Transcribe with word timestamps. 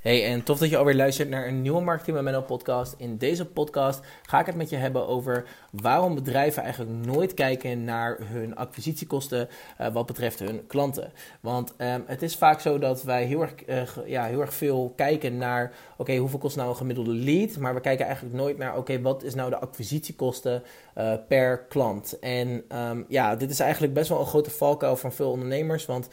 Hey, 0.00 0.26
en 0.26 0.42
tof 0.42 0.58
dat 0.58 0.70
je 0.70 0.76
alweer 0.76 0.94
luistert 0.94 1.28
naar 1.28 1.46
een 1.46 1.62
nieuwe 1.62 1.80
Marketing 1.80 2.16
met 2.16 2.24
Menno 2.24 2.42
podcast. 2.42 2.94
In 2.98 3.16
deze 3.16 3.46
podcast 3.46 4.00
ga 4.22 4.40
ik 4.40 4.46
het 4.46 4.54
met 4.54 4.70
je 4.70 4.76
hebben 4.76 5.06
over 5.06 5.46
waarom 5.70 6.14
bedrijven 6.14 6.62
eigenlijk 6.62 7.06
nooit 7.06 7.34
kijken 7.34 7.84
naar 7.84 8.18
hun 8.22 8.56
acquisitiekosten 8.56 9.48
uh, 9.80 9.92
wat 9.92 10.06
betreft 10.06 10.38
hun 10.38 10.66
klanten. 10.66 11.12
Want 11.40 11.74
um, 11.78 12.02
het 12.06 12.22
is 12.22 12.36
vaak 12.36 12.60
zo 12.60 12.78
dat 12.78 13.02
wij 13.02 13.24
heel 13.24 13.42
erg, 13.42 13.54
uh, 13.66 13.82
ja, 14.06 14.24
heel 14.24 14.40
erg 14.40 14.54
veel 14.54 14.92
kijken 14.96 15.36
naar, 15.36 15.72
oké, 15.96 16.16
hoeveel 16.16 16.38
kost 16.38 16.56
nou 16.56 16.68
een 16.68 16.76
gemiddelde 16.76 17.14
lead? 17.14 17.56
Maar 17.56 17.74
we 17.74 17.80
kijken 17.80 18.06
eigenlijk 18.06 18.36
nooit 18.36 18.58
naar, 18.58 18.76
oké, 18.76 19.00
wat 19.00 19.22
is 19.22 19.34
nou 19.34 19.50
de 19.50 19.58
acquisitiekosten 19.58 20.62
uh, 20.98 21.14
per 21.28 21.58
klant? 21.58 22.18
En 22.18 22.64
um, 22.76 23.04
ja, 23.08 23.36
dit 23.36 23.50
is 23.50 23.60
eigenlijk 23.60 23.94
best 23.94 24.08
wel 24.08 24.20
een 24.20 24.26
grote 24.26 24.50
valkuil 24.50 24.96
van 24.96 25.12
veel 25.12 25.30
ondernemers, 25.30 25.86
want... 25.86 26.08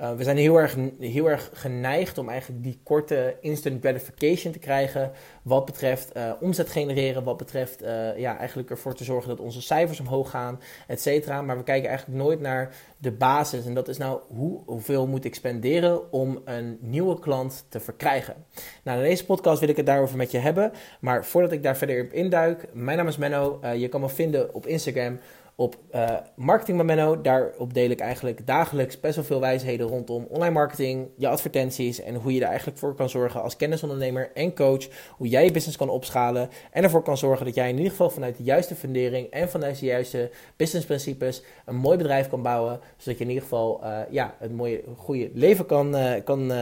Uh, 0.00 0.12
we 0.12 0.24
zijn 0.24 0.36
heel 0.36 0.56
erg, 0.56 0.76
heel 0.98 1.30
erg 1.30 1.50
geneigd 1.52 2.18
om 2.18 2.28
eigenlijk 2.28 2.62
die 2.62 2.80
korte 2.82 3.36
instant 3.40 3.80
gratification 3.80 4.52
te 4.52 4.58
krijgen. 4.58 5.10
Wat 5.42 5.64
betreft 5.64 6.16
uh, 6.16 6.32
omzet 6.40 6.68
genereren, 6.68 7.24
wat 7.24 7.36
betreft 7.36 7.82
uh, 7.82 8.18
ja, 8.18 8.38
eigenlijk 8.38 8.70
ervoor 8.70 8.94
te 8.94 9.04
zorgen 9.04 9.28
dat 9.28 9.40
onze 9.40 9.62
cijfers 9.62 10.00
omhoog 10.00 10.30
gaan, 10.30 10.60
et 10.86 11.00
cetera. 11.00 11.42
Maar 11.42 11.56
we 11.56 11.62
kijken 11.62 11.88
eigenlijk 11.88 12.18
nooit 12.18 12.40
naar 12.40 12.74
de 12.98 13.12
basis. 13.12 13.66
En 13.66 13.74
dat 13.74 13.88
is 13.88 13.98
nou 13.98 14.20
hoe, 14.28 14.60
hoeveel 14.66 15.06
moet 15.06 15.24
ik 15.24 15.34
spenderen 15.34 16.12
om 16.12 16.40
een 16.44 16.78
nieuwe 16.80 17.18
klant 17.18 17.64
te 17.68 17.80
verkrijgen. 17.80 18.34
Nou, 18.82 18.98
in 18.98 19.04
deze 19.04 19.24
podcast 19.24 19.60
wil 19.60 19.68
ik 19.68 19.76
het 19.76 19.86
daarover 19.86 20.16
met 20.16 20.30
je 20.30 20.38
hebben. 20.38 20.72
Maar 21.00 21.24
voordat 21.24 21.52
ik 21.52 21.62
daar 21.62 21.76
verder 21.76 22.04
op 22.04 22.12
induik, 22.12 22.68
mijn 22.72 22.96
naam 22.96 23.08
is 23.08 23.16
Menno. 23.16 23.60
je 23.76 23.88
kan 23.88 24.00
me 24.00 24.08
vinden 24.08 24.54
op 24.54 24.66
Instagram 24.66 25.18
op 25.56 25.76
uh, 25.94 26.10
Marketing 26.36 26.76
met 26.76 26.86
Menno. 26.86 27.20
Daarop 27.20 27.74
deel 27.74 27.90
ik 27.90 28.00
eigenlijk 28.00 28.46
dagelijks 28.46 29.00
best 29.00 29.14
wel 29.14 29.24
veel 29.24 29.40
wijsheden 29.40 29.86
rondom 29.86 30.26
online 30.28 30.54
marketing, 30.54 31.08
je 31.16 31.28
advertenties 31.28 32.00
en 32.00 32.14
hoe 32.14 32.34
je 32.34 32.40
er 32.40 32.46
eigenlijk 32.46 32.78
voor 32.78 32.94
kan 32.94 33.08
zorgen 33.08 33.42
als 33.42 33.56
kennisondernemer 33.56 34.30
en 34.34 34.54
coach. 34.54 34.88
Hoe 35.10 35.28
jij 35.28 35.44
je 35.44 35.50
business 35.50 35.76
kan 35.76 35.88
opschalen 35.88 36.48
en 36.70 36.82
ervoor 36.82 37.02
kan 37.02 37.18
zorgen 37.18 37.46
dat 37.46 37.54
jij 37.54 37.68
in 37.68 37.76
ieder 37.76 37.90
geval 37.90 38.10
vanuit 38.10 38.36
de 38.36 38.42
juiste 38.42 38.74
fundering 38.74 39.30
en 39.30 39.48
vanuit 39.48 39.78
de 39.78 39.86
juiste 39.86 40.30
businessprincipes 40.56 41.42
een 41.64 41.76
mooi 41.76 41.96
bedrijf 41.96 42.28
kan 42.28 42.42
bouwen. 42.42 42.80
Zodat 42.96 43.18
je 43.18 43.24
in 43.24 43.30
ieder 43.30 43.42
geval 43.42 43.80
uh, 43.84 43.98
ja, 44.10 44.34
een 44.40 44.54
mooie, 44.54 44.82
goede 44.96 45.30
leven 45.34 45.66
kan, 45.66 45.96
uh, 45.96 46.12
kan, 46.24 46.52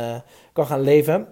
kan 0.53 0.67
gaan 0.67 0.81
leven. 0.81 1.29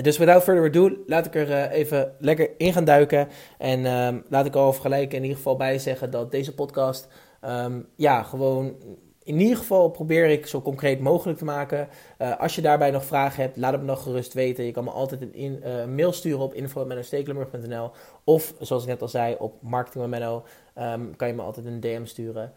Dus 0.00 0.18
without 0.18 0.42
further 0.42 0.64
ado, 0.64 0.96
laat 1.06 1.26
ik 1.26 1.34
er 1.34 1.48
uh, 1.48 1.72
even 1.72 2.14
lekker 2.18 2.50
in 2.56 2.72
gaan 2.72 2.84
duiken. 2.84 3.28
En 3.58 3.86
um, 3.86 4.24
laat 4.28 4.46
ik 4.46 4.54
al 4.54 4.72
gelijk 4.72 5.12
in 5.12 5.22
ieder 5.22 5.36
geval 5.36 5.56
bij 5.56 5.78
zeggen 5.78 6.10
dat 6.10 6.30
deze 6.30 6.54
podcast, 6.54 7.08
um, 7.44 7.86
ja, 7.96 8.22
gewoon 8.22 8.76
in 9.24 9.40
ieder 9.40 9.56
geval 9.56 9.88
probeer 9.88 10.26
ik 10.26 10.46
zo 10.46 10.62
concreet 10.62 11.00
mogelijk 11.00 11.38
te 11.38 11.44
maken. 11.44 11.88
Uh, 12.18 12.40
als 12.40 12.54
je 12.54 12.60
daarbij 12.60 12.90
nog 12.90 13.04
vragen 13.04 13.42
hebt, 13.42 13.56
laat 13.56 13.72
het 13.72 13.80
me 13.80 13.86
nog 13.86 14.02
gerust 14.02 14.32
weten. 14.32 14.64
Je 14.64 14.72
kan 14.72 14.84
me 14.84 14.90
altijd 14.90 15.20
een 15.20 15.62
uh, 15.66 15.84
mail 15.84 16.12
sturen 16.12 16.40
op 16.40 16.54
info.mennostekelenburg.nl 16.54 17.90
Of 18.24 18.54
zoals 18.60 18.82
ik 18.82 18.88
net 18.88 19.02
al 19.02 19.08
zei, 19.08 19.36
op 19.38 19.54
marketingmenno 19.62 20.44
um, 20.78 21.16
kan 21.16 21.28
je 21.28 21.34
me 21.34 21.42
altijd 21.42 21.66
een 21.66 21.80
DM 21.80 22.04
sturen. 22.04 22.52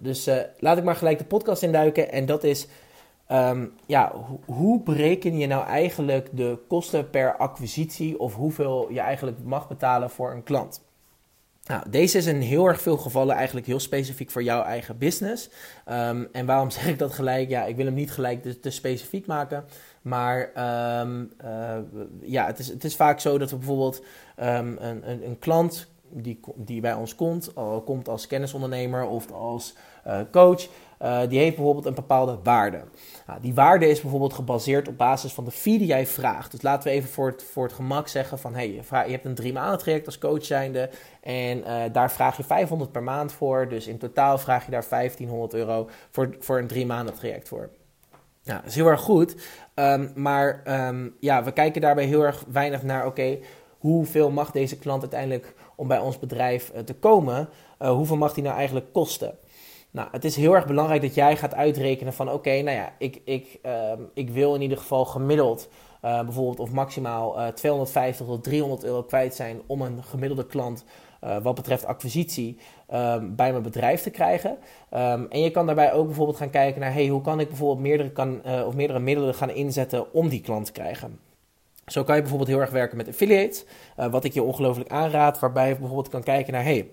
dus 0.00 0.28
laat 0.58 0.78
ik 0.78 0.84
maar 0.84 0.96
gelijk 0.96 1.18
de 1.18 1.24
podcast 1.24 1.62
induiken. 1.62 2.12
En 2.12 2.26
dat 2.26 2.44
is 2.44 2.66
Um, 3.32 3.72
ja, 3.86 4.12
hoe 4.44 4.82
bereken 4.82 5.38
je 5.38 5.46
nou 5.46 5.66
eigenlijk 5.66 6.28
de 6.32 6.58
kosten 6.68 7.10
per 7.10 7.36
acquisitie 7.36 8.18
of 8.18 8.34
hoeveel 8.34 8.92
je 8.92 9.00
eigenlijk 9.00 9.36
mag 9.44 9.68
betalen 9.68 10.10
voor 10.10 10.32
een 10.32 10.42
klant? 10.42 10.82
Nou, 11.66 11.90
deze 11.90 12.18
is 12.18 12.26
in 12.26 12.40
heel 12.40 12.66
erg 12.66 12.80
veel 12.80 12.96
gevallen 12.96 13.36
eigenlijk 13.36 13.66
heel 13.66 13.80
specifiek 13.80 14.30
voor 14.30 14.42
jouw 14.42 14.62
eigen 14.62 14.98
business. 14.98 15.50
Um, 15.88 16.28
en 16.32 16.46
waarom 16.46 16.70
zeg 16.80 16.86
ik 16.86 16.98
dat 16.98 17.12
gelijk? 17.12 17.48
Ja, 17.48 17.64
ik 17.64 17.76
wil 17.76 17.84
hem 17.84 17.94
niet 17.94 18.12
gelijk 18.12 18.42
te, 18.42 18.60
te 18.60 18.70
specifiek 18.70 19.26
maken. 19.26 19.64
Maar 20.02 20.40
um, 21.00 21.32
uh, 21.44 21.76
ja, 22.20 22.46
het 22.46 22.58
is, 22.58 22.68
het 22.68 22.84
is 22.84 22.96
vaak 22.96 23.20
zo 23.20 23.38
dat 23.38 23.50
we 23.50 23.56
bijvoorbeeld 23.56 24.02
een, 24.36 24.86
een, 24.86 25.26
een 25.26 25.38
klant 25.38 25.88
die, 26.08 26.40
die 26.54 26.80
bij 26.80 26.94
ons 26.94 27.14
komt, 27.14 27.52
komt 27.84 28.08
als 28.08 28.26
kennisondernemer 28.26 29.06
of 29.06 29.30
als 29.30 29.74
uh, 30.06 30.20
coach, 30.30 30.66
uh, 31.04 31.20
die 31.28 31.38
heeft 31.38 31.54
bijvoorbeeld 31.54 31.86
een 31.86 31.94
bepaalde 31.94 32.38
waarde. 32.42 32.82
Nou, 33.26 33.40
die 33.40 33.54
waarde 33.54 33.88
is 33.88 34.00
bijvoorbeeld 34.00 34.32
gebaseerd 34.32 34.88
op 34.88 34.98
basis 34.98 35.32
van 35.32 35.44
de 35.44 35.50
fee 35.50 35.78
die 35.78 35.86
jij 35.86 36.06
vraagt. 36.06 36.50
Dus 36.50 36.62
laten 36.62 36.88
we 36.88 36.96
even 36.96 37.10
voor 37.10 37.26
het, 37.26 37.42
voor 37.42 37.64
het 37.64 37.72
gemak 37.72 38.08
zeggen 38.08 38.38
van... 38.38 38.54
Hey, 38.54 38.66
je, 38.68 38.82
je 38.90 39.12
hebt 39.12 39.24
een 39.24 39.34
drie 39.34 39.52
maanden 39.52 39.78
traject 39.78 40.06
als 40.06 40.18
coach 40.18 40.44
zijnde... 40.44 40.90
en 41.20 41.58
uh, 41.58 41.82
daar 41.92 42.12
vraag 42.12 42.36
je 42.36 42.44
500 42.44 42.92
per 42.92 43.02
maand 43.02 43.32
voor. 43.32 43.68
Dus 43.68 43.86
in 43.86 43.98
totaal 43.98 44.38
vraag 44.38 44.64
je 44.64 44.70
daar 44.70 44.86
1500 44.88 45.54
euro 45.54 45.88
voor, 46.10 46.36
voor 46.38 46.58
een 46.58 46.66
drie 46.66 46.86
maanden 46.86 47.14
traject 47.14 47.48
voor. 47.48 47.70
Nou, 48.44 48.60
dat 48.60 48.70
is 48.70 48.74
heel 48.74 48.86
erg 48.86 49.00
goed. 49.00 49.36
Um, 49.74 50.12
maar 50.14 50.62
um, 50.88 51.14
ja, 51.20 51.44
we 51.44 51.52
kijken 51.52 51.80
daarbij 51.80 52.04
heel 52.04 52.22
erg 52.22 52.44
weinig 52.48 52.82
naar... 52.82 53.06
oké, 53.06 53.38
hoeveel 53.78 54.30
mag 54.30 54.50
deze 54.50 54.78
klant 54.78 55.00
uiteindelijk 55.00 55.54
om 55.76 55.88
bij 55.88 55.98
ons 55.98 56.18
bedrijf 56.18 56.72
uh, 56.74 56.80
te 56.80 56.94
komen? 56.94 57.48
Hoeveel 57.78 58.16
mag 58.16 58.34
die 58.34 58.42
nou 58.42 58.56
eigenlijk 58.56 58.92
kosten? 58.92 59.38
Nou, 59.94 60.08
het 60.10 60.24
is 60.24 60.36
heel 60.36 60.54
erg 60.54 60.66
belangrijk 60.66 61.02
dat 61.02 61.14
jij 61.14 61.36
gaat 61.36 61.54
uitrekenen 61.54 62.12
van 62.12 62.30
oké, 62.30 62.62
nou 62.62 62.76
ja, 62.76 62.92
ik, 62.98 63.20
ik, 63.24 63.58
uh, 63.66 63.92
ik 64.14 64.30
wil 64.30 64.54
in 64.54 64.60
ieder 64.60 64.78
geval 64.78 65.04
gemiddeld 65.04 65.68
uh, 66.04 66.22
bijvoorbeeld 66.22 66.60
of 66.60 66.72
maximaal 66.72 67.40
uh, 67.40 67.46
250 67.46 68.26
tot 68.26 68.44
300 68.44 68.84
euro 68.84 69.02
kwijt 69.02 69.34
zijn 69.34 69.60
om 69.66 69.82
een 69.82 70.02
gemiddelde 70.02 70.46
klant 70.46 70.84
uh, 71.24 71.36
wat 71.42 71.54
betreft 71.54 71.84
acquisitie 71.84 72.58
um, 72.94 73.36
bij 73.36 73.50
mijn 73.50 73.62
bedrijf 73.62 74.02
te 74.02 74.10
krijgen. 74.10 74.50
Um, 74.50 75.26
en 75.30 75.40
je 75.40 75.50
kan 75.50 75.66
daarbij 75.66 75.92
ook 75.92 76.06
bijvoorbeeld 76.06 76.36
gaan 76.36 76.50
kijken 76.50 76.80
naar 76.80 76.92
hey, 76.92 77.08
hoe 77.08 77.20
kan 77.20 77.40
ik 77.40 77.48
bijvoorbeeld 77.48 77.80
meerdere, 77.80 78.10
kan, 78.10 78.42
of 78.66 78.74
meerdere 78.74 78.98
middelen 79.00 79.34
gaan 79.34 79.50
inzetten 79.50 80.12
om 80.12 80.28
die 80.28 80.40
klant 80.40 80.66
te 80.66 80.72
krijgen. 80.72 81.18
Zo 81.86 82.04
kan 82.04 82.14
je 82.14 82.20
bijvoorbeeld 82.20 82.50
heel 82.50 82.60
erg 82.60 82.70
werken 82.70 82.96
met 82.96 83.08
affiliates, 83.08 83.64
wat 83.96 84.24
ik 84.24 84.32
je 84.32 84.42
ongelooflijk 84.42 84.90
aanraad, 84.90 85.38
waarbij 85.38 85.68
je 85.68 85.76
bijvoorbeeld 85.76 86.08
kan 86.08 86.22
kijken 86.22 86.52
naar 86.52 86.64
hey, 86.64 86.90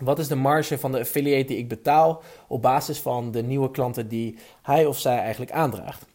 wat 0.00 0.18
is 0.18 0.28
de 0.28 0.36
marge 0.36 0.78
van 0.78 0.92
de 0.92 0.98
affiliate 0.98 1.46
die 1.46 1.56
ik 1.56 1.68
betaal 1.68 2.22
op 2.48 2.62
basis 2.62 2.98
van 2.98 3.30
de 3.30 3.42
nieuwe 3.42 3.70
klanten 3.70 4.08
die 4.08 4.38
hij 4.62 4.86
of 4.86 4.98
zij 4.98 5.18
eigenlijk 5.18 5.52
aandraagt? 5.52 6.08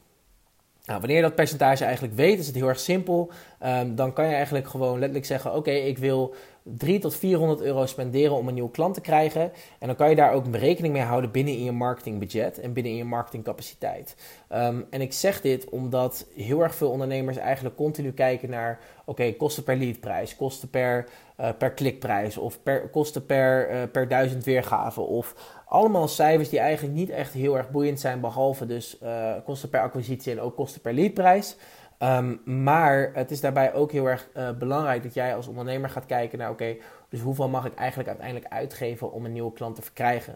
Nou, 0.85 1.00
wanneer 1.00 1.18
je 1.18 1.23
dat 1.23 1.35
percentage 1.35 1.84
eigenlijk 1.84 2.16
weet, 2.16 2.40
is 2.40 2.47
het 2.47 2.56
heel 2.56 2.68
erg 2.68 2.79
simpel. 2.79 3.31
Um, 3.66 3.96
dan 3.96 4.13
kan 4.13 4.25
je 4.28 4.34
eigenlijk 4.34 4.68
gewoon 4.68 4.94
letterlijk 4.94 5.25
zeggen: 5.25 5.56
Oké, 5.56 5.72
ik 5.72 5.97
wil 5.97 6.35
3 6.68 7.00
tot 7.00 7.16
400 7.16 7.62
euro 7.62 7.86
spenderen 7.86 8.36
om 8.36 8.48
een 8.48 8.53
nieuwe 8.53 8.72
klant 8.72 8.94
te 8.94 9.02
krijgen. 9.02 9.52
En 9.80 9.88
dan 9.88 9.96
kan 9.96 10.09
je 10.09 10.16
daar 10.16 10.34
ook 10.34 10.56
rekening 10.56 10.94
mee 10.94 11.03
houden 11.03 11.31
binnen 11.31 11.53
in 11.53 11.64
je 11.64 11.72
marketingbudget 11.72 12.59
en 12.59 12.74
binnen 12.74 12.92
in 12.92 12.98
je 12.98 13.03
marketingcapaciteit. 13.03 14.16
Um, 14.53 14.86
en 14.90 15.02
ik 15.02 15.14
zeg 15.14 15.42
dit 15.42 15.70
omdat 15.70 16.28
heel 16.36 16.62
erg 16.62 16.76
veel 16.76 16.90
ondernemers 16.90 17.38
eigenlijk 17.38 17.76
continu 17.76 18.12
kijken 18.12 18.50
naar: 18.50 18.80
oké, 19.06 19.34
kosten 19.34 19.64
per 19.64 19.76
leadprijs, 19.76 20.36
kosten 20.36 20.70
per, 20.70 21.08
uh, 21.40 21.50
per 21.58 21.72
klikprijs 21.72 22.38
of 22.38 22.59
kosten 22.92 23.26
per, 23.26 23.72
uh, 23.72 23.82
per 23.92 24.08
duizend 24.08 24.44
weergaven. 24.44 25.08
Of 25.08 25.36
allemaal 25.66 26.08
cijfers 26.08 26.50
die 26.50 26.59
eigenlijk 26.59 26.96
niet 26.96 27.09
echt 27.09 27.34
heel 27.34 27.58
erg 27.58 27.72
boeiend 27.72 28.00
zijn, 28.00 28.20
behalve 28.20 28.66
dus 28.66 28.97
uh, 29.03 29.34
kosten 29.44 29.70
per 29.70 29.82
acquisitie 29.82 30.32
en 30.32 30.42
ook 30.42 30.56
kosten 30.56 30.82
per 30.82 30.94
leadprijs. 30.94 31.56
Um, 32.00 32.42
maar 32.64 33.12
het 33.14 33.32
is 33.32 33.42
daarbij 33.42 33.74
ook 33.74 33.92
heel 33.92 34.06
erg 34.06 34.30
uh, 34.38 34.50
belangrijk 34.52 35.04
dat 35.04 35.14
jij 35.14 35.36
als 35.36 35.48
ondernemer 35.48 35.90
gaat 35.90 36.06
kijken 36.06 36.38
naar: 36.38 36.50
oké, 36.50 36.76
dus 37.10 37.22
hoeveel 37.22 37.50
mag 37.50 37.66
ik 37.66 37.76
eigenlijk 37.76 38.10
uiteindelijk 38.10 38.54
uitgeven 38.54 39.12
om 39.12 39.26
een 39.26 39.32
nieuwe 39.32 39.54
klant 39.54 39.76
te 39.76 39.82
verkrijgen? 39.82 40.36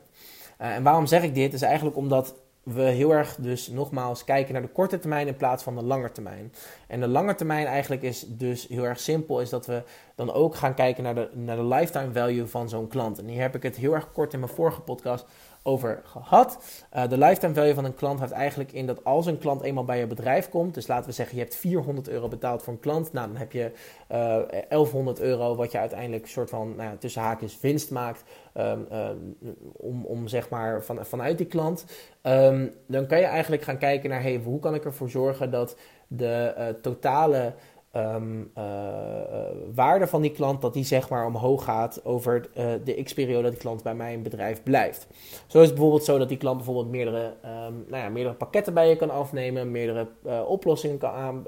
Uh, 0.61 0.75
en 0.75 0.83
waarom 0.83 1.05
zeg 1.05 1.23
ik 1.23 1.33
dit? 1.35 1.53
Is 1.53 1.61
eigenlijk 1.61 1.97
omdat 1.97 2.35
we 2.63 2.81
heel 2.81 3.11
erg 3.11 3.35
dus 3.35 3.67
nogmaals 3.67 4.23
kijken 4.23 4.53
naar 4.53 4.61
de 4.61 4.67
korte 4.67 4.99
termijn 4.99 5.27
in 5.27 5.35
plaats 5.35 5.63
van 5.63 5.75
de 5.75 5.83
lange 5.83 6.11
termijn. 6.11 6.53
En 6.87 6.99
de 6.99 7.07
lange 7.07 7.35
termijn 7.35 7.65
eigenlijk 7.65 8.01
is 8.01 8.25
dus 8.27 8.67
heel 8.67 8.83
erg 8.83 8.99
simpel, 8.99 9.41
is 9.41 9.49
dat 9.49 9.65
we 9.65 9.83
dan 10.15 10.33
ook 10.33 10.55
gaan 10.55 10.73
kijken 10.73 11.03
naar 11.03 11.15
de, 11.15 11.29
naar 11.33 11.55
de 11.55 11.65
lifetime 11.65 12.13
value 12.13 12.45
van 12.45 12.69
zo'n 12.69 12.87
klant. 12.87 13.19
En 13.19 13.27
hier 13.27 13.41
heb 13.41 13.55
ik 13.55 13.63
het 13.63 13.75
heel 13.75 13.93
erg 13.93 14.11
kort 14.11 14.33
in 14.33 14.39
mijn 14.39 14.51
vorige 14.51 14.81
podcast 14.81 15.25
over 15.63 16.01
gehad. 16.03 16.57
Uh, 16.95 17.07
de 17.07 17.17
lifetime 17.17 17.53
value 17.53 17.73
van 17.73 17.85
een 17.85 17.95
klant 17.95 18.19
houdt 18.19 18.33
eigenlijk 18.33 18.71
in 18.71 18.85
dat 18.85 19.03
als 19.03 19.25
een 19.25 19.37
klant 19.37 19.61
eenmaal 19.61 19.83
bij 19.83 19.99
je 19.99 20.07
bedrijf 20.07 20.49
komt, 20.49 20.73
dus 20.73 20.87
laten 20.87 21.05
we 21.05 21.15
zeggen 21.15 21.35
je 21.35 21.41
hebt 21.41 21.55
400 21.55 22.09
euro 22.09 22.27
betaald 22.27 22.63
voor 22.63 22.73
een 22.73 22.79
klant, 22.79 23.13
nou 23.13 23.27
dan 23.27 23.37
heb 23.37 23.51
je 23.51 23.71
uh, 24.11 24.35
eh, 24.35 24.69
1100 24.69 25.19
euro 25.19 25.55
wat 25.55 25.71
je 25.71 25.77
uiteindelijk 25.77 26.27
soort 26.27 26.49
van 26.49 26.75
nou 26.75 26.89
ja, 26.89 26.95
tussen 26.99 27.21
haakjes 27.21 27.59
winst 27.59 27.91
maakt 27.91 28.23
um, 28.57 28.87
uh, 28.91 29.09
om, 30.03 30.27
zeg 30.27 30.49
maar 30.49 30.83
van, 30.83 31.05
vanuit 31.05 31.37
die 31.37 31.47
klant. 31.47 31.85
Um, 32.21 32.73
dan 32.87 33.05
kan 33.07 33.19
je 33.19 33.25
eigenlijk 33.25 33.61
gaan 33.61 33.77
kijken 33.77 34.09
naar 34.09 34.21
hey, 34.21 34.41
hoe 34.43 34.59
kan 34.59 34.75
ik 34.75 34.85
ervoor 34.85 35.09
zorgen 35.09 35.51
dat 35.51 35.75
de 36.07 36.75
totale 36.81 37.53
um, 37.95 38.51
uh, 38.57 38.63
waarde 39.75 40.07
van 40.07 40.21
die 40.21 40.31
klant, 40.31 40.61
dat 40.61 40.73
die 40.73 40.83
zeg 40.85 41.09
maar 41.09 41.25
omhoog 41.25 41.63
gaat 41.63 42.05
over 42.05 42.49
uh, 42.57 42.65
de 42.83 43.03
x-periode 43.03 43.41
dat 43.41 43.51
die 43.51 43.59
klant 43.59 43.83
bij 43.83 43.95
mijn 43.95 44.23
bedrijf 44.23 44.63
blijft. 44.63 45.07
Zo 45.47 45.57
is 45.57 45.65
het 45.65 45.73
bijvoorbeeld 45.73 46.03
zo 46.03 46.17
dat 46.17 46.29
die 46.29 46.37
klant 46.37 46.57
bijvoorbeeld 46.57 46.89
meerdere, 46.89 47.33
um, 47.67 47.85
nou 47.87 48.03
ja, 48.03 48.09
meerdere 48.09 48.35
pakketten 48.35 48.73
bij 48.73 48.89
je 48.89 48.95
kan 48.95 49.09
afnemen, 49.09 49.71
meerdere 49.71 50.07
oplossingen 50.47 50.97
kan, 50.97 51.11
aan, 51.11 51.43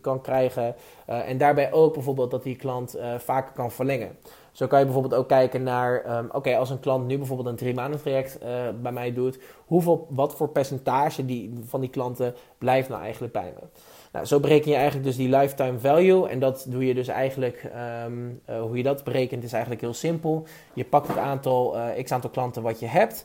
kan 0.00 0.20
krijgen 0.20 0.74
en 1.06 1.38
daarbij 1.38 1.72
ook 1.72 1.94
bijvoorbeeld 1.94 2.30
dat 2.30 2.42
die 2.42 2.56
klant 2.56 2.98
vaker 3.18 3.52
kan 3.52 3.70
verlengen. 3.70 4.16
Zo 4.52 4.66
kan 4.66 4.78
je 4.78 4.84
bijvoorbeeld 4.84 5.14
ook 5.14 5.28
kijken 5.28 5.62
naar, 5.62 6.18
um, 6.18 6.28
oké, 6.32 6.56
als 6.56 6.70
een 6.70 6.80
klant 6.80 7.06
nu 7.06 7.18
bijvoorbeeld 7.18 7.48
een 7.48 7.56
drie 7.56 7.74
maanden 7.74 8.00
traject 8.00 8.38
bij 8.82 8.92
mij 8.92 9.12
doet, 9.12 9.38
hoeveel, 9.66 10.06
wat 10.10 10.34
voor 10.34 10.48
percentage 10.48 11.24
die, 11.24 11.52
van 11.64 11.80
die 11.80 11.90
klanten 11.90 12.34
blijft 12.58 12.88
nou 12.88 13.02
eigenlijk 13.02 13.32
bij 13.32 13.54
me? 13.60 13.66
Nou, 14.14 14.26
zo 14.26 14.40
bereken 14.40 14.70
je 14.70 14.76
eigenlijk 14.76 15.06
dus 15.06 15.16
die 15.16 15.28
lifetime 15.28 15.78
value. 15.78 16.28
En 16.28 16.38
dat 16.38 16.66
doe 16.68 16.86
je 16.86 16.94
dus 16.94 17.08
eigenlijk, 17.08 17.70
ehm, 17.74 18.12
eh, 18.44 18.60
hoe 18.60 18.76
je 18.76 18.82
dat 18.82 19.04
berekent 19.04 19.44
is 19.44 19.52
eigenlijk 19.52 19.82
heel 19.82 19.94
simpel. 19.94 20.46
Je 20.72 20.84
pakt 20.84 21.08
het 21.08 21.16
aantal, 21.16 21.76
x 22.02 22.12
aantal 22.12 22.30
klanten 22.30 22.62
wat 22.62 22.80
je 22.80 22.86
hebt. 22.86 23.24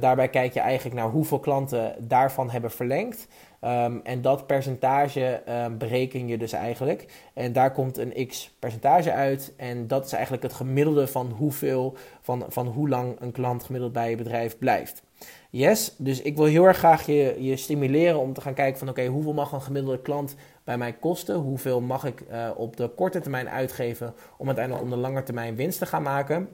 daarbij 0.00 0.28
kijk 0.28 0.52
je 0.54 0.60
eigenlijk 0.60 0.96
naar 0.96 1.10
hoeveel 1.10 1.38
klanten 1.38 1.94
daarvan 1.98 2.50
hebben 2.50 2.70
verlengd. 2.70 3.28
Ehm, 3.60 3.98
en 4.02 4.22
dat 4.22 4.46
percentage 4.46 5.42
um, 5.48 5.78
bereken 5.78 6.28
je 6.28 6.38
dus 6.38 6.52
eigenlijk. 6.52 7.06
En 7.34 7.52
daar 7.52 7.72
komt 7.72 7.98
een 7.98 8.26
x 8.26 8.56
percentage 8.58 9.12
uit. 9.12 9.52
En 9.56 9.86
dat 9.86 10.04
is 10.04 10.12
eigenlijk 10.12 10.42
het 10.42 10.52
gemiddelde 10.52 11.06
van 11.06 11.30
hoeveel, 11.30 11.96
van, 12.20 12.44
van 12.48 12.66
hoe 12.66 12.88
lang 12.88 13.20
een 13.20 13.32
klant 13.32 13.64
gemiddeld 13.64 13.92
bij 13.92 14.10
je 14.10 14.16
bedrijf 14.16 14.58
blijft. 14.58 15.02
Yes, 15.50 15.94
dus 15.98 16.22
ik 16.22 16.36
wil 16.36 16.44
heel 16.44 16.64
erg 16.64 16.76
graag 16.76 17.06
je, 17.06 17.36
je 17.38 17.56
stimuleren 17.56 18.20
om 18.20 18.32
te 18.32 18.40
gaan 18.40 18.54
kijken 18.54 18.78
van 18.78 18.88
oké, 18.88 19.06
hoeveel 19.06 19.32
mag 19.32 19.52
een 19.52 19.62
gemiddelde 19.62 20.00
klant 20.00 20.34
bij 20.64 20.78
mij 20.78 20.92
kosten? 20.92 21.34
Hoeveel 21.36 21.80
mag 21.80 22.04
ik 22.04 22.20
uh, 22.30 22.50
op 22.56 22.76
de 22.76 22.88
korte 22.88 23.20
termijn 23.20 23.48
uitgeven 23.48 24.14
om 24.36 24.46
uiteindelijk 24.46 24.84
om 24.84 24.90
de 24.90 24.96
lange 24.96 25.22
termijn 25.22 25.56
winst 25.56 25.78
te 25.78 25.86
gaan 25.86 26.02
maken? 26.02 26.48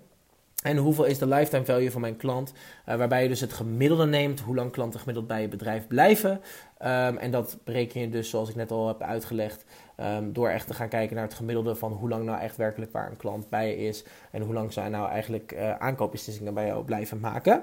En 0.62 0.76
hoeveel 0.76 1.04
is 1.04 1.18
de 1.18 1.26
lifetime 1.26 1.64
value 1.64 1.90
van 1.90 2.00
mijn 2.00 2.16
klant? 2.16 2.52
Uh, 2.88 2.94
waarbij 2.94 3.22
je 3.22 3.28
dus 3.28 3.40
het 3.40 3.52
gemiddelde 3.52 4.06
neemt, 4.06 4.40
hoe 4.40 4.54
lang 4.54 4.72
klanten 4.72 5.00
gemiddeld 5.00 5.26
bij 5.26 5.40
je 5.40 5.48
bedrijf 5.48 5.86
blijven. 5.86 6.40
Um, 6.82 7.16
en 7.16 7.30
dat 7.30 7.58
bereken 7.64 8.00
je 8.00 8.08
dus, 8.08 8.30
zoals 8.30 8.48
ik 8.48 8.54
net 8.54 8.70
al 8.70 8.88
heb 8.88 9.02
uitgelegd, 9.02 9.64
um, 10.00 10.32
door 10.32 10.48
echt 10.48 10.66
te 10.66 10.74
gaan 10.74 10.88
kijken 10.88 11.16
naar 11.16 11.24
het 11.24 11.34
gemiddelde 11.34 11.74
van 11.74 11.92
hoe 11.92 12.08
lang 12.08 12.24
nou 12.24 12.40
echt 12.40 12.56
werkelijk 12.56 12.92
waar 12.92 13.10
een 13.10 13.16
klant 13.16 13.48
bij 13.48 13.68
je 13.68 13.76
is. 13.76 14.04
En 14.30 14.42
hoe 14.42 14.54
lang 14.54 14.72
zij 14.72 14.88
nou 14.88 15.08
eigenlijk 15.08 15.52
uh, 15.52 15.76
aankoopbeslissingen 15.76 16.54
bij 16.54 16.66
jou 16.66 16.84
blijven 16.84 17.20
maken. 17.20 17.62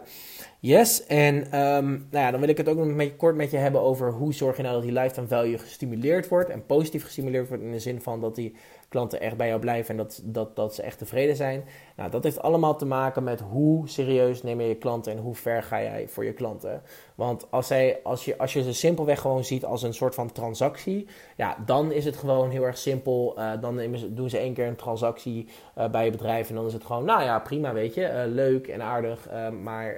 Yes, 0.59 1.05
en 1.05 1.35
um, 1.35 2.07
nou 2.11 2.25
ja, 2.25 2.31
dan 2.31 2.39
wil 2.39 2.49
ik 2.49 2.57
het 2.57 2.69
ook 2.69 2.77
nog 2.77 2.85
een 2.85 2.97
beetje 2.97 3.15
kort 3.15 3.35
met 3.35 3.51
je 3.51 3.57
hebben 3.57 3.81
over 3.81 4.11
hoe 4.11 4.33
zorg 4.33 4.57
je 4.57 4.63
nou 4.63 4.73
dat 4.73 4.83
die 4.83 4.91
lifetime 4.91 5.27
value 5.27 5.57
gestimuleerd 5.57 6.27
wordt. 6.27 6.49
En 6.49 6.65
positief 6.65 7.03
gestimuleerd 7.03 7.47
wordt 7.47 7.63
in 7.63 7.71
de 7.71 7.79
zin 7.79 8.01
van 8.01 8.21
dat 8.21 8.35
die 8.35 8.55
klanten 8.89 9.21
echt 9.21 9.37
bij 9.37 9.47
jou 9.47 9.59
blijven 9.59 9.89
en 9.89 9.97
dat, 9.97 10.21
dat, 10.23 10.55
dat 10.55 10.75
ze 10.75 10.81
echt 10.81 10.97
tevreden 10.97 11.35
zijn. 11.35 11.63
Nou, 11.95 12.09
dat 12.09 12.23
heeft 12.23 12.41
allemaal 12.41 12.77
te 12.77 12.85
maken 12.85 13.23
met 13.23 13.39
hoe 13.39 13.89
serieus 13.89 14.43
neem 14.43 14.61
je 14.61 14.67
je 14.67 14.75
klanten 14.75 15.11
en 15.11 15.17
hoe 15.17 15.35
ver 15.35 15.63
ga 15.63 15.81
jij 15.81 16.07
voor 16.07 16.25
je 16.25 16.33
klanten. 16.33 16.81
Want 17.15 17.51
als, 17.51 17.67
zij, 17.67 17.99
als, 18.03 18.25
je, 18.25 18.37
als 18.37 18.53
je 18.53 18.63
ze 18.63 18.73
simpelweg 19.03 19.21
gewoon 19.21 19.43
ziet 19.43 19.65
als 19.65 19.83
een 19.83 19.93
soort 19.93 20.15
van 20.15 20.31
transactie, 20.31 21.07
ja, 21.35 21.57
dan 21.65 21.91
is 21.91 22.05
het 22.05 22.17
gewoon 22.17 22.49
heel 22.49 22.63
erg 22.63 22.77
simpel. 22.77 23.35
Uh, 23.37 23.51
dan 23.61 23.81
doen 24.09 24.29
ze 24.29 24.37
één 24.37 24.53
keer 24.53 24.67
een 24.67 24.75
transactie 24.75 25.47
uh, 25.77 25.89
bij 25.89 26.05
je 26.05 26.11
bedrijf 26.11 26.49
en 26.49 26.55
dan 26.55 26.65
is 26.65 26.73
het 26.73 26.85
gewoon, 26.85 27.05
nou 27.05 27.23
ja, 27.23 27.39
prima, 27.39 27.73
weet 27.73 27.93
je, 27.93 28.01
uh, 28.01 28.33
leuk 28.33 28.67
en 28.67 28.81
aardig, 28.81 29.29
maar 29.61 29.95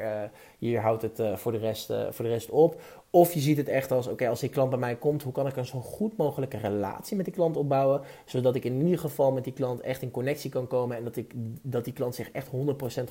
hier 0.66 0.82
houdt 0.82 1.02
het 1.02 1.22
voor, 1.34 1.52
de 1.52 1.58
rest, 1.58 1.94
voor 2.10 2.26
de 2.26 2.32
rest 2.32 2.50
op. 2.50 2.82
Of 3.10 3.34
je 3.34 3.40
ziet 3.40 3.58
het 3.58 3.68
echt 3.68 3.92
als, 3.92 4.08
oké, 4.08 4.28
als 4.28 4.40
die 4.40 4.50
klant 4.50 4.70
bij 4.70 4.80
mij 4.80 4.96
komt, 4.96 5.24
hoe 5.24 5.34
kan 5.34 5.48
ik 5.48 5.56
een 5.56 5.66
zo 5.66 5.80
goed 5.80 6.18
mogelijke 6.18 6.58
relatie 6.58 7.16
met 7.16 7.26
die 7.26 7.34
klant 7.34 7.58
opbouwen, 7.58 8.02
zodat 8.26 8.56
ik 8.56 8.64
in 8.64 8.82
ieder 8.82 9.00
geval 9.00 9.32
met 9.32 9.44
die 9.44 9.54
klant 9.54 9.82
echt 9.82 10.02
in 10.02 10.12
connectie 10.12 10.50
kan 10.50 10.68
komen 10.68 10.98
en 10.98 11.04
dat, 11.04 11.16
ik, 11.16 11.32
dat 11.62 11.84
die 11.84 11.94
klant 11.94 12.16
zich 12.16 12.32
echt 12.32 12.48
100% 12.48 12.50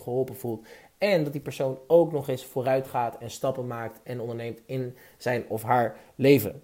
geholpen 0.03 0.37
voelt. 0.37 0.67
En 0.99 1.25
dat 1.25 1.33
die 1.33 1.41
persoon 1.41 1.79
ook 1.87 2.13
nog 2.13 2.29
eens 2.29 2.45
vooruit 2.45 2.87
gaat 2.87 3.19
en 3.19 3.31
stappen 3.31 3.67
maakt 3.67 4.01
en 4.03 4.21
onderneemt 4.21 4.61
in 4.67 4.97
zijn 5.17 5.45
of 5.49 5.63
haar 5.63 5.97
leven. 6.15 6.63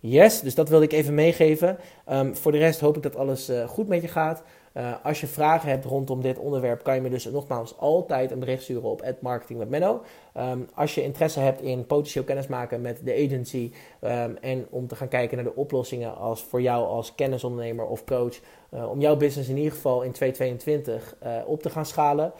Yes, 0.00 0.40
dus 0.40 0.54
dat 0.54 0.68
wilde 0.68 0.84
ik 0.84 0.92
even 0.92 1.14
meegeven. 1.14 1.78
Um, 2.10 2.36
voor 2.36 2.52
de 2.52 2.58
rest 2.58 2.80
hoop 2.80 2.96
ik 2.96 3.02
dat 3.02 3.16
alles 3.16 3.50
uh, 3.50 3.68
goed 3.68 3.88
met 3.88 4.02
je 4.02 4.08
gaat. 4.08 4.42
Uh, 4.74 4.92
als 5.02 5.20
je 5.20 5.26
vragen 5.26 5.68
hebt 5.68 5.84
rondom 5.84 6.22
dit 6.22 6.38
onderwerp, 6.38 6.82
kan 6.82 6.94
je 6.94 7.00
me 7.00 7.08
dus 7.08 7.24
nogmaals 7.24 7.78
altijd 7.78 8.30
een 8.30 8.38
bericht 8.38 8.62
sturen 8.62 8.90
op 8.90 9.14
marketing 9.20 9.58
met 9.58 9.68
Menno. 9.68 10.02
Um, 10.36 10.68
als 10.74 10.94
je 10.94 11.02
interesse 11.02 11.40
hebt 11.40 11.60
in 11.60 11.86
potentieel 11.86 12.24
kennismaken 12.24 12.80
met 12.80 13.00
de 13.04 13.14
agency 13.14 13.72
um, 14.00 14.36
en 14.40 14.66
om 14.70 14.86
te 14.86 14.96
gaan 14.96 15.08
kijken 15.08 15.36
naar 15.36 15.46
de 15.46 15.54
oplossingen 15.54 16.16
als 16.16 16.42
voor 16.42 16.62
jou 16.62 16.86
als 16.86 17.14
kennisondernemer 17.14 17.86
of 17.86 18.04
coach, 18.04 18.40
uh, 18.70 18.90
om 18.90 19.00
jouw 19.00 19.16
business 19.16 19.48
in 19.48 19.56
ieder 19.56 19.72
geval 19.72 20.02
in 20.02 20.12
2022 20.12 21.16
uh, 21.22 21.36
op 21.46 21.62
te 21.62 21.70
gaan 21.70 21.86
schalen, 21.86 22.32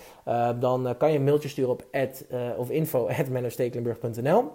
dan 0.61 0.95
kan 0.99 1.13
je 1.13 1.19
een 1.19 1.25
mailtje 1.25 1.49
sturen 1.49 1.71
op 1.71 1.85
at, 1.93 2.25
of 2.57 2.71
info@mennostekelenburg.nl. 2.71 4.53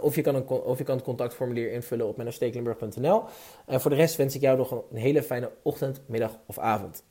Of 0.00 0.14
je, 0.14 0.22
kan 0.22 0.34
een, 0.34 0.48
of 0.48 0.82
kan 0.82 0.96
het 0.96 1.04
contactformulier 1.04 1.72
invullen 1.72 2.06
op 2.06 2.16
mennostekelenburg.nl. 2.16 3.22
En 3.66 3.80
voor 3.80 3.90
de 3.90 3.96
rest 3.96 4.16
wens 4.16 4.34
ik 4.34 4.40
jou 4.40 4.56
nog 4.56 4.70
een 4.70 4.96
hele 4.96 5.22
fijne 5.22 5.50
ochtend, 5.62 6.02
middag 6.06 6.38
of 6.46 6.58
avond. 6.58 7.04